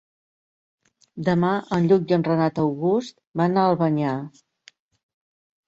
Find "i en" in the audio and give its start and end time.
2.15-2.25